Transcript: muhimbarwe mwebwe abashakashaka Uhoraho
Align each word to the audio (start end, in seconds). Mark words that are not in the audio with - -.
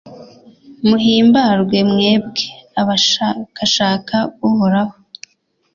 muhimbarwe 0.87 1.77
mwebwe 1.91 2.43
abashakashaka 2.81 4.15
Uhoraho 4.47 4.95